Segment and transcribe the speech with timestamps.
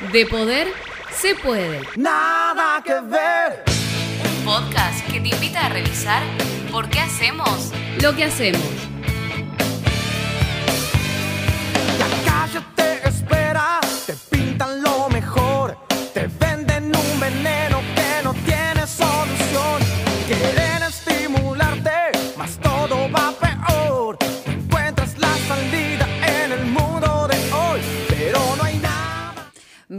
[0.00, 0.68] De poder
[1.10, 1.80] se puede.
[1.96, 3.64] Nada que ver.
[4.22, 6.22] Un podcast que te invita a revisar
[6.70, 7.72] por qué hacemos
[8.02, 8.60] lo que hacemos.
[11.98, 14.75] La calle te espera, te pintan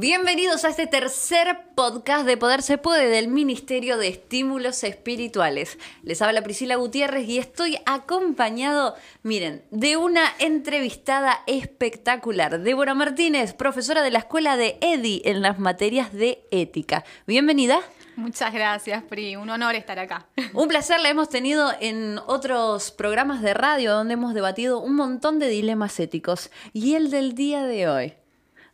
[0.09, 5.77] Bienvenidos a este tercer podcast de Poder se puede del Ministerio de Estímulos Espirituales.
[6.01, 14.01] Les habla Priscila Gutiérrez y estoy acompañado, miren, de una entrevistada espectacular, Débora Martínez, profesora
[14.01, 17.03] de la Escuela de EDI en las materias de ética.
[17.25, 17.81] Bienvenida.
[18.15, 19.35] Muchas gracias, Pri.
[19.35, 20.25] Un honor estar acá.
[20.53, 25.37] Un placer, la hemos tenido en otros programas de radio donde hemos debatido un montón
[25.37, 26.49] de dilemas éticos.
[26.71, 28.13] Y el del día de hoy.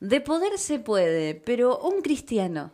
[0.04, 2.72] De poder se puede, pero un cristiano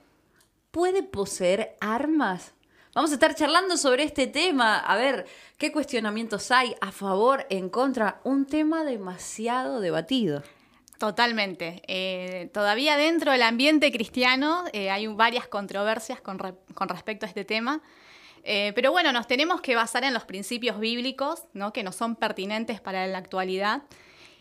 [0.71, 2.55] puede poseer armas.
[2.95, 5.27] Vamos a estar charlando sobre este tema, a ver
[5.59, 10.41] qué cuestionamientos hay a favor, en contra, un tema demasiado debatido.
[10.97, 11.83] Totalmente.
[11.85, 17.29] Eh, todavía dentro del ambiente cristiano eh, hay varias controversias con, re- con respecto a
[17.29, 17.83] este tema.
[18.43, 21.73] Eh, pero bueno, nos tenemos que basar en los principios bíblicos, ¿no?
[21.73, 23.83] que nos son pertinentes para la actualidad.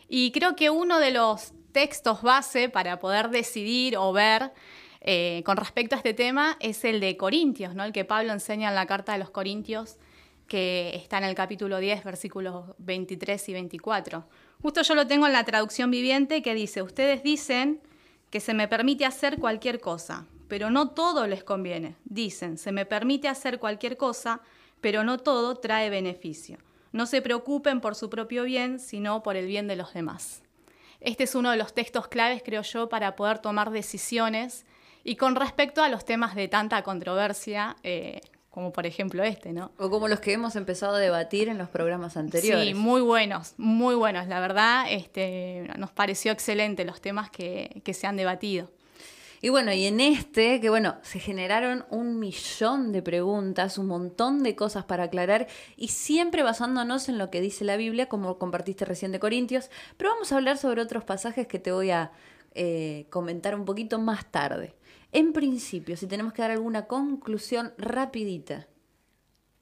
[0.08, 4.52] Y creo que uno de los textos base para poder decidir o ver
[5.00, 7.84] eh, con respecto a este tema es el de Corintios, ¿no?
[7.84, 9.96] el que Pablo enseña en la carta de los Corintios,
[10.46, 14.24] que está en el capítulo 10, versículos 23 y 24.
[14.62, 17.80] Justo yo lo tengo en la traducción viviente que dice, ustedes dicen
[18.30, 21.96] que se me permite hacer cualquier cosa, pero no todo les conviene.
[22.04, 24.40] Dicen, se me permite hacer cualquier cosa,
[24.80, 26.58] pero no todo trae beneficio.
[26.92, 30.42] No se preocupen por su propio bien, sino por el bien de los demás.
[31.00, 34.66] Este es uno de los textos claves, creo yo, para poder tomar decisiones
[35.04, 39.70] y con respecto a los temas de tanta controversia, eh, como por ejemplo este, ¿no?
[39.78, 42.66] O como los que hemos empezado a debatir en los programas anteriores.
[42.66, 44.26] Sí, muy buenos, muy buenos.
[44.26, 48.70] La verdad, este, nos pareció excelente los temas que, que se han debatido.
[49.40, 54.42] Y bueno, y en este, que bueno, se generaron un millón de preguntas, un montón
[54.42, 58.84] de cosas para aclarar y siempre basándonos en lo que dice la Biblia, como compartiste
[58.84, 62.10] recién de Corintios, pero vamos a hablar sobre otros pasajes que te voy a
[62.54, 64.74] eh, comentar un poquito más tarde.
[65.12, 68.66] En principio, si tenemos que dar alguna conclusión rapidita,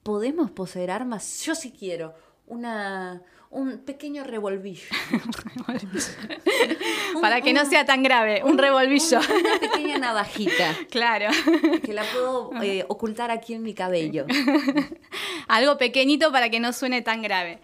[0.01, 1.43] ¿podemos poseer armas?
[1.45, 2.15] Yo sí quiero
[2.47, 4.83] una, un pequeño revolvillo.
[7.13, 9.19] Un- Para que no un- sea tan grave, un revolvillo.
[9.19, 10.75] Una pequeña navajita.
[10.89, 11.29] claro.
[11.83, 14.25] que la puedo eh, ocultar aquí en mi cabello.
[15.47, 17.59] Algo pequeñito para que no suene tan grave.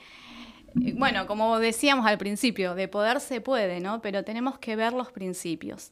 [0.76, 4.02] Bueno, como decíamos al principio, de poder se puede, ¿no?
[4.02, 5.92] Pero tenemos que ver los principios.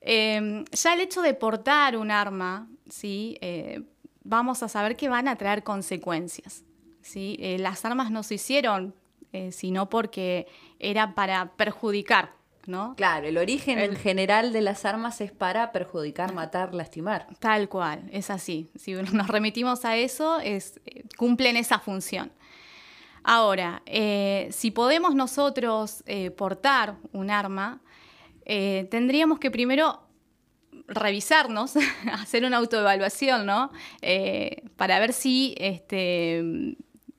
[0.00, 3.38] Eh, ya el hecho de portar un arma, ¿sí?
[3.40, 3.82] Eh,
[4.22, 6.62] vamos a saber que van a traer consecuencias.
[7.04, 7.36] ¿Sí?
[7.38, 8.94] Eh, las armas no se hicieron
[9.32, 10.46] eh, sino porque
[10.78, 12.30] era para perjudicar,
[12.66, 12.94] ¿no?
[12.96, 17.26] Claro, el origen en general de las armas es para perjudicar, matar, lastimar.
[17.40, 18.70] Tal cual, es así.
[18.76, 22.30] Si nos remitimos a eso, es, eh, cumplen esa función.
[23.24, 27.80] Ahora, eh, si podemos nosotros eh, portar un arma,
[28.44, 30.00] eh, tendríamos que primero
[30.86, 31.74] revisarnos,
[32.12, 33.72] hacer una autoevaluación, ¿no?
[34.76, 36.76] Para ver si este,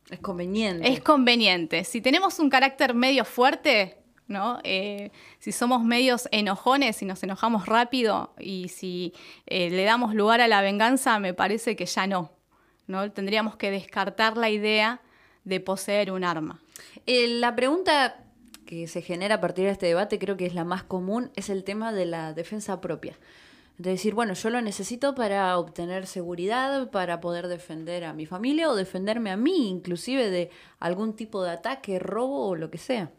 [0.10, 0.92] Es conveniente.
[0.92, 1.84] es conveniente.
[1.84, 4.60] Si tenemos un carácter medio fuerte, ¿no?
[4.64, 9.14] Eh, si somos medios enojones, si nos enojamos rápido y si
[9.48, 12.32] eh, le damos lugar a la venganza, me parece que ya no.
[12.88, 13.12] ¿no?
[13.12, 15.02] Tendríamos que descartar la idea
[15.44, 16.60] de poseer un arma.
[17.06, 18.24] Eh, la pregunta
[18.66, 21.50] que se genera a partir de este debate, creo que es la más común, es
[21.50, 23.18] el tema de la defensa propia.
[23.78, 28.70] De decir, bueno, yo lo necesito para obtener seguridad, para poder defender a mi familia
[28.70, 30.50] o defenderme a mí, inclusive de
[30.80, 33.12] algún tipo de ataque, robo o lo que sea.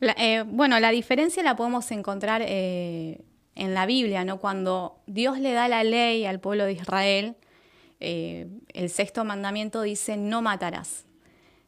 [0.00, 3.22] Eh, bueno, la diferencia la podemos encontrar eh,
[3.54, 4.38] en la Biblia, ¿no?
[4.38, 7.36] Cuando Dios le da la ley al pueblo de Israel,
[8.00, 11.06] eh, el sexto mandamiento dice no matarás.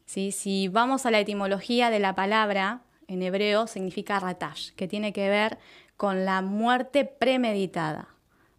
[0.05, 0.31] ¿Sí?
[0.31, 5.29] Si vamos a la etimología de la palabra, en hebreo significa ratash, que tiene que
[5.29, 5.57] ver
[5.97, 8.10] con la muerte premeditada.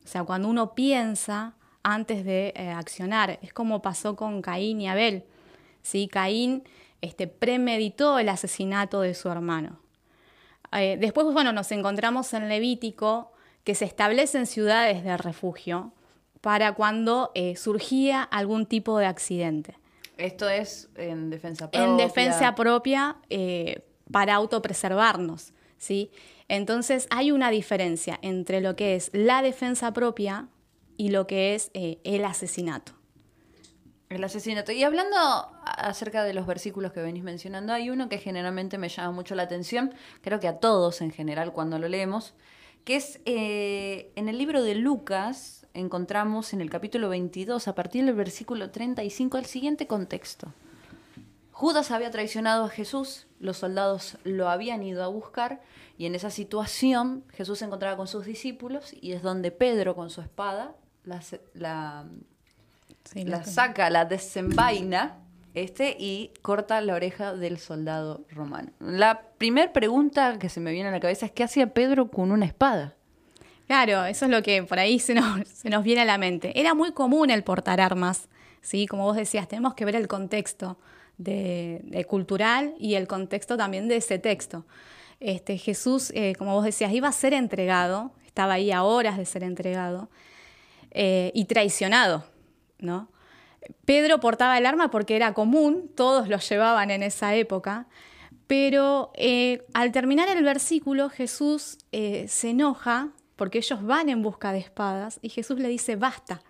[0.05, 4.89] O sea, cuando uno piensa antes de eh, accionar, es como pasó con Caín y
[4.89, 5.25] Abel.
[5.83, 6.09] ¿sí?
[6.09, 6.65] Caín
[7.01, 9.79] este, premeditó el asesinato de su hermano.
[10.73, 13.33] Eh, después, bueno, nos encontramos en Levítico
[13.65, 15.93] que se establecen ciudades de refugio
[16.41, 19.77] para cuando eh, surgía algún tipo de accidente.
[20.17, 21.85] Esto es en defensa propia.
[21.85, 25.53] En defensa propia eh, para autopreservarnos.
[25.79, 26.11] ¿sí?
[26.53, 30.49] Entonces hay una diferencia entre lo que es la defensa propia
[30.99, 32.93] y lo que es eh, el asesinato.
[34.11, 34.71] El asesinato.
[34.71, 35.17] Y hablando
[35.65, 39.45] acerca de los versículos que venís mencionando, hay uno que generalmente me llama mucho la
[39.45, 42.35] atención, creo que a todos en general cuando lo leemos,
[42.85, 48.05] que es eh, en el libro de Lucas, encontramos en el capítulo 22, a partir
[48.05, 50.53] del versículo 35, el siguiente contexto.
[51.53, 55.61] Judas había traicionado a Jesús, los soldados lo habían ido a buscar
[55.97, 60.11] y en esa situación Jesús se encontraba con sus discípulos y es donde Pedro con
[60.11, 61.21] su espada la,
[61.55, 62.07] la
[63.15, 65.19] la saca, la desenvaina
[65.55, 68.71] este, y corta la oreja del soldado romano.
[68.81, 72.33] La primera pregunta que se me viene a la cabeza es ¿qué hacía Pedro con
[72.33, 72.95] una espada?
[73.67, 76.59] Claro, eso es lo que por ahí se nos, se nos viene a la mente.
[76.59, 78.29] Era muy común el portar armas,
[78.61, 78.87] ¿sí?
[78.87, 80.79] Como vos decías, tenemos que ver el contexto
[81.19, 84.65] de, cultural y el contexto también de ese texto.
[85.21, 89.25] Este, Jesús, eh, como vos decías, iba a ser entregado, estaba ahí a horas de
[89.25, 90.09] ser entregado
[90.91, 92.25] eh, y traicionado
[92.83, 93.09] ¿no?
[93.85, 97.87] Pedro portaba el arma porque era común, todos lo llevaban en esa época,
[98.47, 104.53] pero eh, al terminar el versículo Jesús eh, se enoja porque ellos van en busca
[104.53, 106.43] de espadas y Jesús le dice, basta,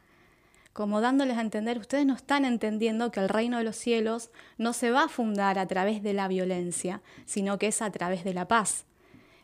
[0.72, 4.72] como dándoles a entender, ustedes no están entendiendo que el reino de los cielos no
[4.72, 8.34] se va a fundar a través de la violencia, sino que es a través de
[8.34, 8.86] la paz.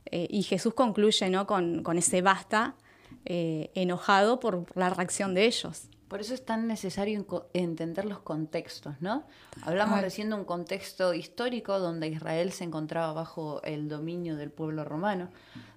[0.07, 1.47] Eh, y Jesús concluye ¿no?
[1.47, 2.77] con, ese basta,
[3.25, 5.89] enojado por la reacción de ellos.
[6.09, 9.27] Por eso es tan necesario entender los contextos, ¿no?
[9.63, 14.85] Hablamos recién de un contexto histórico donde Israel se encontraba bajo el dominio del pueblo
[14.85, 15.29] romano,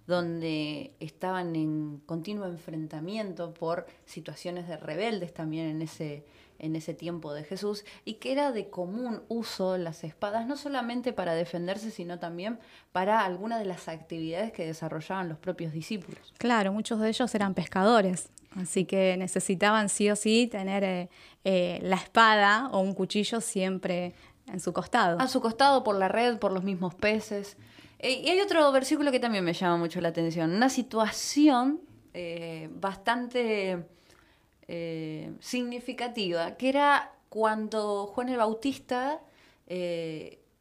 [0.08, 6.26] donde estaban en continuo enfrentamiento por situaciones de rebeldes también en ese,
[6.60, 11.12] en ese tiempo de Jesús, y que era de común uso las espadas, no solamente
[11.12, 12.60] para defenderse, sino también
[12.92, 16.34] para algunas de las actividades que desarrollaban los propios discípulos.
[16.38, 18.30] Claro, muchos de ellos eran pescadores.
[18.56, 21.10] Así que necesitaban sí o sí tener eh,
[21.46, 24.14] eh, la espada o un cuchillo siempre
[24.48, 25.20] en su costado.
[25.20, 27.56] A su costado por la red, por los mismos peces.
[28.00, 30.52] Eh, y hay otro versículo que también me llama mucho la atención.
[30.52, 31.82] Una situación
[32.72, 33.86] bastante
[35.40, 39.22] significativa, que era cuando Juan el Bautista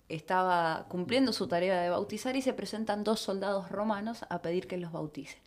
[0.08, 4.76] estaba cumpliendo su tarea de bautizar y se presentan dos soldados romanos a pedir que
[4.76, 5.38] los bautice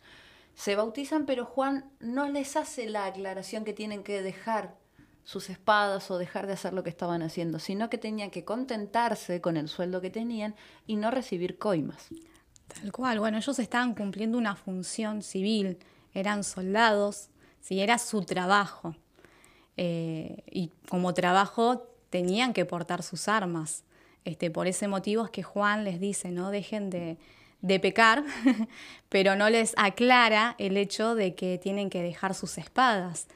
[0.54, 4.76] se bautizan, pero Juan no les hace la aclaración que tienen que dejar
[5.24, 9.40] sus espadas o dejar de hacer lo que estaban haciendo, sino que tenían que contentarse
[9.40, 10.54] con el sueldo que tenían
[10.86, 12.08] y no recibir coimas.
[12.68, 15.78] Tal cual, bueno, ellos estaban cumpliendo una función civil,
[16.12, 17.30] eran soldados,
[17.60, 18.94] si era su trabajo.
[19.76, 23.84] Eh, y como trabajo tenían que portar sus armas.
[24.24, 27.18] Este, por ese motivo es que Juan les dice, no dejen de,
[27.64, 28.22] de pecar,
[29.08, 33.26] pero no les aclara el hecho de que tienen que dejar sus espadas.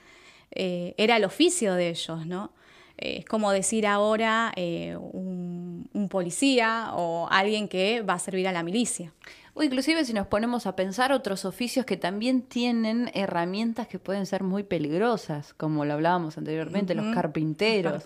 [0.51, 2.53] Eh, era el oficio de ellos, ¿no?
[2.99, 8.47] Eh, es como decir ahora eh, un, un, policía o alguien que va a servir
[8.49, 9.15] a la milicia.
[9.55, 14.27] O inclusive si nos ponemos a pensar otros oficios que también tienen herramientas que pueden
[14.27, 18.05] ser muy peligrosas, como lo hablábamos anteriormente, los carpinteros,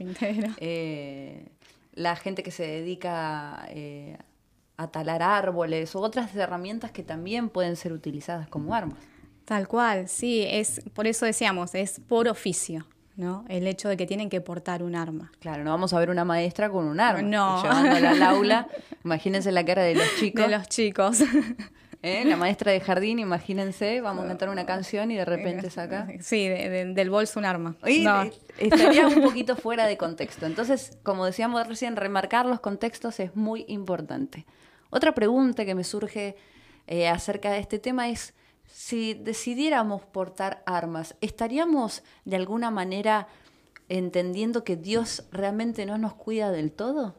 [1.95, 3.69] la gente que se dedica
[4.77, 8.99] a talar árboles o otras herramientas que también pueden ser utilizadas como armas.
[9.45, 12.87] Tal cual, sí, es por eso decíamos, es por oficio.
[13.17, 13.45] ¿no?
[13.49, 15.31] El hecho de que tienen que portar un arma.
[15.38, 17.23] Claro, no vamos a ver una maestra con un arma.
[17.23, 17.62] No.
[17.62, 18.69] Llevándola al aula.
[19.05, 20.43] Imagínense la cara de los chicos.
[20.43, 21.19] De los chicos.
[22.02, 22.25] ¿Eh?
[22.25, 26.09] La maestra de jardín, imagínense, vamos a cantar una canción y de repente saca.
[26.21, 27.76] Sí, del bolso un arma.
[28.59, 30.47] Estaría un poquito fuera de contexto.
[30.47, 34.47] Entonces, como decíamos recién, remarcar los contextos es muy importante.
[34.90, 36.37] Otra pregunta que me surge
[36.88, 38.35] eh, acerca de este tema es,
[38.66, 43.28] si decidiéramos portar armas, ¿estaríamos de alguna manera
[43.88, 47.14] entendiendo que Dios realmente no nos cuida del todo?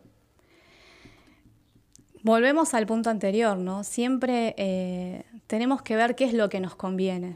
[2.24, 3.84] Volvemos al punto anterior, ¿no?
[3.84, 7.36] Siempre eh, tenemos que ver qué es lo que nos conviene.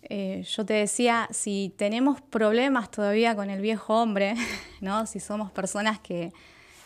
[0.00, 4.34] Eh, yo te decía, si tenemos problemas todavía con el viejo hombre,
[4.80, 5.04] ¿no?
[5.04, 6.32] Si somos personas que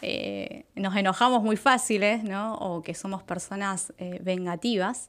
[0.03, 2.57] eh, nos enojamos muy fáciles, ¿no?
[2.57, 5.09] O que somos personas vengativas,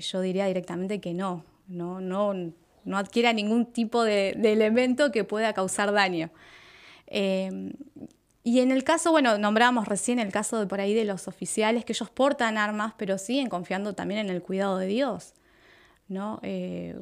[0.00, 5.92] yo diría directamente que no, no, no, adquiera ningún tipo de elemento que pueda causar
[5.92, 6.30] daño.
[8.44, 11.84] Y en el caso, bueno, nombramos recién el caso de por ahí de los oficiales,
[11.84, 15.34] que ellos portan armas, pero siguen confiando también en el cuidado de Dios.
[16.08, 16.40] ¿no?
[16.42, 17.00] Eh,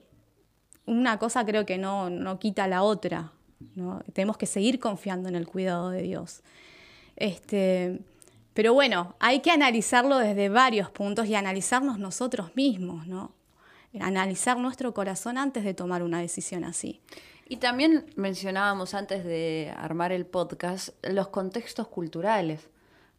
[0.86, 3.32] una cosa creo que no, no quita la otra.
[3.74, 4.02] ¿no?
[4.12, 6.42] Tenemos que seguir confiando en el cuidado de Dios.
[7.16, 8.00] Este,
[8.54, 13.32] pero bueno, hay que analizarlo desde varios puntos y analizarnos nosotros mismos, ¿no?
[14.00, 17.00] Analizar nuestro corazón antes de tomar una decisión así.
[17.50, 22.68] Y también mencionábamos antes de armar el podcast los contextos culturales.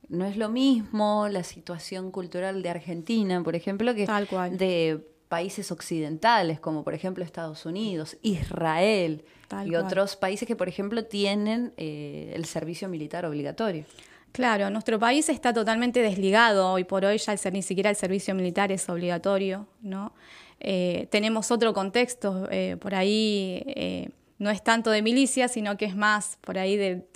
[0.08, 4.08] No es lo mismo la situación cultural de Argentina, por ejemplo, que
[4.52, 9.26] de países occidentales, como por ejemplo Estados Unidos, Israel
[9.66, 13.84] y otros países que, por ejemplo, tienen eh, el servicio militar obligatorio.
[14.32, 18.72] Claro, nuestro país está totalmente desligado hoy por hoy, ya ni siquiera el servicio militar
[18.72, 20.14] es obligatorio, ¿no?
[20.62, 25.96] Eh, tenemos otro contexto, eh, por ahí no es tanto de milicia, sino que es
[25.96, 27.08] más por ahí de,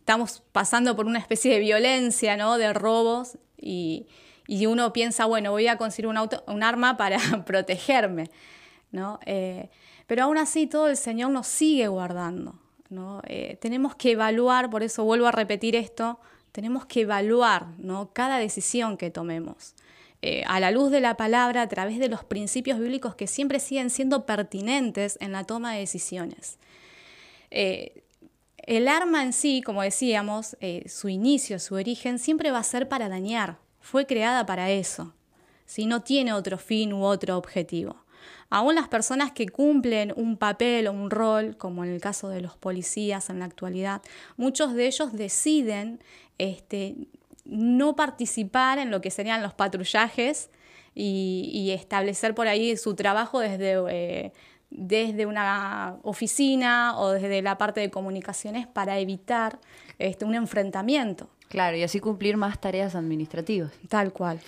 [0.00, 2.58] estamos pasando por una especie de violencia, ¿no?
[2.58, 4.06] De robos y,
[4.66, 8.30] uno piensa, bueno, voy a conseguir un, auto, un arma para protegerme,
[8.92, 9.18] ¿no?
[10.06, 12.60] pero aún así todo el Señor nos sigue guardando,
[12.90, 13.22] ¿no?
[13.60, 16.20] tenemos que evaluar, por eso vuelvo a repetir esto,
[16.52, 18.10] tenemos que evaluar ¿no?
[18.12, 19.73] cada decisión que tomemos.
[20.26, 23.60] Eh, a la luz de la palabra, a través de los principios bíblicos que siempre
[23.60, 26.56] siguen siendo pertinentes en la toma de decisiones.
[27.50, 28.04] Eh,
[28.56, 32.88] el arma en sí, como decíamos, eh, su inicio, su origen, siempre va a ser
[32.88, 33.58] para dañar.
[33.80, 35.12] Fue creada para eso.
[35.66, 38.02] Si no tiene otro fin u otro objetivo.
[38.48, 42.40] Aún las personas que cumplen un papel o un rol, como en el caso de
[42.40, 44.00] los policías en la actualidad,
[44.38, 46.00] muchos de ellos deciden
[46.38, 46.94] este,
[47.44, 50.50] no participar en lo que serían los patrullajes
[50.94, 54.32] y, establecer por ahí su trabajo desde, eh,
[54.70, 59.58] desde una oficina o desde la parte de comunicaciones para evitar
[59.98, 61.28] este, un enfrentamiento.
[61.48, 63.72] Claro, y así cumplir más tareas administrativas.
[63.88, 64.40] Tal cual.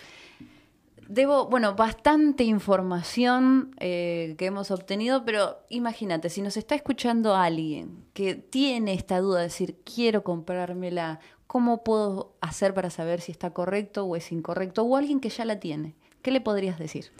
[1.09, 8.05] Debo, bueno, bastante información eh, que hemos obtenido, pero imagínate, si nos está escuchando alguien
[8.13, 13.51] que tiene esta duda de decir, quiero comprármela, ¿cómo puedo hacer para saber si está
[13.51, 14.83] correcto o es incorrecto?
[14.83, 17.13] O alguien que ya la tiene, ¿qué le podrías decir?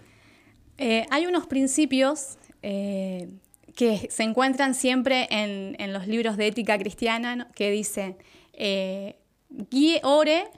[0.77, 3.29] Eh, hay unos principios eh,
[3.75, 8.17] que se encuentran siempre en, los libros de ética cristiana que dicen,
[8.53, 10.49] guíe, ore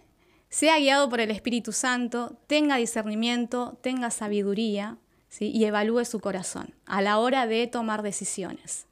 [0.49, 4.97] sea guiado por el Espíritu Santo, tenga discernimiento, tenga sabiduría
[5.39, 8.87] y evalúe su corazón a la hora de tomar decisiones.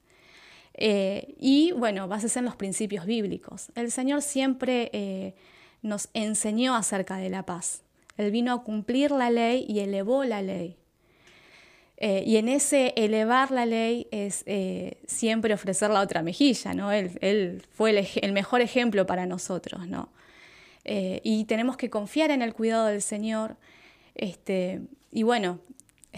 [0.78, 3.72] Eh, y bueno, bases en los principios bíblicos.
[3.76, 5.34] El Señor siempre eh,
[5.82, 7.82] nos enseñó acerca de la paz.
[8.16, 10.78] Él vino a cumplir la ley y elevó la ley.
[12.00, 14.46] Eh, y en ese elevar la ley es
[15.08, 16.92] siempre ofrecer la otra mejilla, ¿no?
[16.92, 20.10] Él, fue el, mejor ejemplo para nosotros, ¿no?
[20.86, 23.58] Y tenemos que confiar en el cuidado del Señor.
[24.16, 24.82] Este,
[25.12, 25.60] y bueno,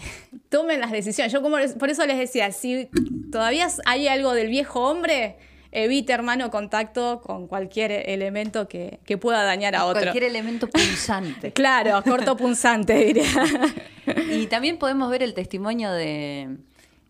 [0.48, 1.32] tomen las decisiones.
[1.32, 2.88] Yo como, por eso les decía, si
[3.30, 5.36] todavía hay algo del viejo hombre,
[5.72, 10.02] evite, hermano, contacto con cualquier elemento que, pueda dañar a otro.
[10.02, 11.52] Cualquier elemento punzante.
[11.54, 13.24] claro, corto punzante, diría.
[14.30, 16.56] y también podemos ver el testimonio de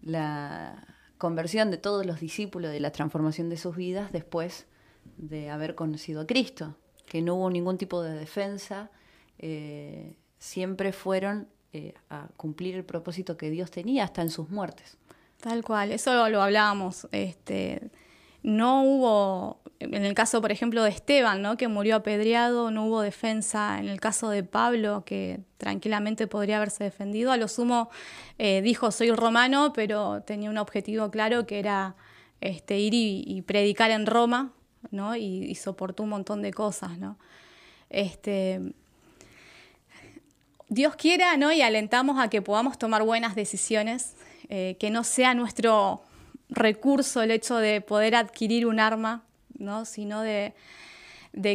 [0.02, 0.86] la
[1.18, 4.66] conversión de todos los discípulos, de la transformación de sus vidas después
[5.16, 6.76] de haber conocido a Cristo
[7.10, 8.88] que no hubo ningún tipo de defensa,
[9.38, 14.96] eh, siempre fueron eh, a cumplir el propósito que Dios tenía hasta en sus muertes.
[15.40, 17.08] Tal cual, eso lo, hablábamos.
[17.12, 17.90] Este,
[18.42, 21.56] no hubo, en el caso, por ejemplo, de Esteban, ¿no?
[21.56, 23.78] que murió apedreado, no hubo defensa.
[23.78, 27.90] En el caso de Pablo, que tranquilamente podría haberse defendido, a lo sumo
[28.38, 31.96] eh, dijo, soy romano, pero tenía un objetivo claro que era
[32.40, 34.52] este, ir y predicar en Roma,
[34.90, 35.16] ¿no?
[35.16, 37.18] Y, soportó un montón de cosas, ¿no?
[37.88, 38.74] Este,
[40.70, 41.52] Dios quiera, ¿no?
[41.52, 44.14] Y alentamos a que podamos tomar buenas decisiones,
[44.48, 46.00] eh, que no sea nuestro
[46.48, 49.24] recurso el hecho de poder adquirir un arma,
[49.58, 49.84] ¿no?
[49.84, 50.54] Sino de,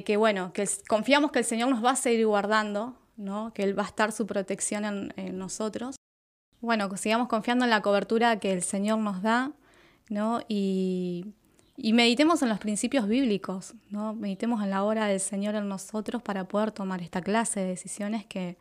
[0.05, 3.53] que, bueno, que confiamos que el Señor nos va a seguir guardando, ¿no?
[3.53, 5.95] Que Él va a estar su protección en, nosotros.
[6.59, 9.53] Bueno, sigamos confiando en la cobertura que el Señor nos da,
[10.09, 10.41] ¿no?
[10.49, 11.33] Y
[11.77, 14.13] y meditemos en los principios bíblicos, ¿no?
[14.13, 18.25] Meditemos en la obra del Señor en nosotros para poder tomar esta clase de decisiones
[18.25, 18.55] que,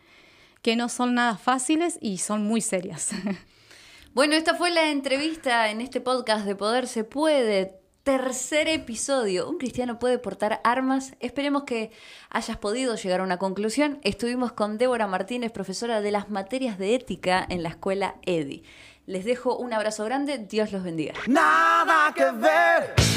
[0.64, 3.10] que no son nada fáciles y son muy serias.
[4.14, 7.80] Bueno, esta fue la entrevista en este podcast de Poder se puede.
[8.04, 9.50] Tercer episodio.
[9.50, 11.14] ¿Un cristiano puede portar armas?
[11.18, 11.90] Esperemos que
[12.30, 13.98] hayas podido llegar a una conclusión.
[14.04, 18.62] Estuvimos con Débora Martínez, profesora de las materias de ética en la escuela EDI.
[19.06, 21.14] Les dejo un abrazo grande, Dios los bendiga.
[21.26, 23.13] Nada que ver